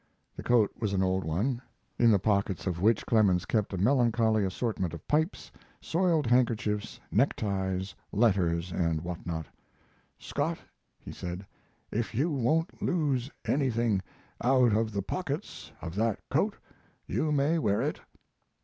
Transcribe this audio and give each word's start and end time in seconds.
The 0.35 0.41
coat 0.41 0.71
was 0.79 0.93
an 0.93 1.03
old 1.03 1.23
one, 1.23 1.61
in 1.99 2.09
the 2.09 2.17
pockets 2.17 2.65
of 2.65 2.81
which 2.81 3.05
Clemens 3.05 3.45
kept 3.45 3.71
a 3.71 3.77
melancholy 3.77 4.43
assortment 4.43 4.95
of 4.95 5.07
pipes, 5.07 5.51
soiled 5.79 6.25
handkerchiefs, 6.25 6.99
neckties, 7.11 7.93
letters, 8.11 8.71
and 8.71 9.01
what 9.01 9.27
not. 9.27 9.45
"Scott," 10.17 10.57
he 10.97 11.11
said, 11.11 11.45
"if 11.91 12.15
you 12.15 12.31
won't 12.31 12.81
lose 12.81 13.29
anything 13.45 14.01
out 14.43 14.73
of 14.73 14.91
the 14.91 15.03
pockets 15.03 15.71
of 15.83 15.93
that 15.97 16.19
coat 16.31 16.55
you 17.05 17.31
may 17.31 17.59
wear 17.59 17.79
it." 17.83 18.01